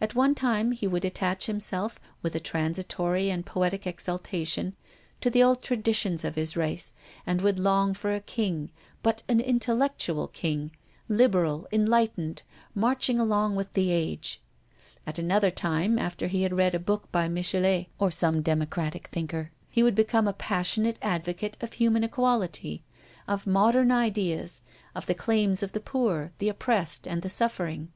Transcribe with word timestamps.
At 0.00 0.14
one 0.14 0.34
time, 0.34 0.72
he 0.72 0.86
would 0.86 1.04
attach 1.04 1.44
himself, 1.44 2.00
with 2.22 2.34
a 2.34 2.40
transitory 2.40 3.28
and 3.28 3.44
poetic 3.44 3.86
exaltation, 3.86 4.74
to 5.20 5.28
the 5.28 5.42
old 5.42 5.62
traditions 5.62 6.24
of 6.24 6.34
his 6.34 6.56
race, 6.56 6.94
and 7.26 7.42
would 7.42 7.58
long 7.58 7.92
for 7.92 8.14
a 8.14 8.20
king, 8.20 8.70
but 9.02 9.22
an 9.28 9.38
intellectual 9.38 10.28
king, 10.28 10.70
liberal, 11.08 11.68
enlightened, 11.70 12.40
marching 12.74 13.20
along 13.20 13.54
with 13.54 13.74
the 13.74 13.90
age. 13.92 14.40
At 15.06 15.18
another 15.18 15.50
time, 15.50 15.98
after 15.98 16.26
he 16.28 16.40
had 16.42 16.54
read 16.56 16.74
a 16.74 16.78
book 16.78 17.12
by 17.12 17.28
Michelet 17.28 17.88
or 17.98 18.10
some 18.10 18.40
democratic 18.40 19.08
thinker, 19.08 19.50
he 19.68 19.82
would 19.82 19.94
become 19.94 20.26
a 20.26 20.32
passionate 20.32 20.98
advocate 21.02 21.58
of 21.60 21.74
human 21.74 22.02
equality, 22.02 22.82
of 23.28 23.46
modern 23.46 23.90
ideas, 23.92 24.62
of 24.94 25.04
the 25.04 25.14
claims 25.14 25.62
of 25.62 25.72
the 25.72 25.80
poor, 25.80 26.32
the 26.38 26.48
oppressed, 26.48 27.06
and 27.06 27.20
the 27.20 27.28
suffering. 27.28 27.92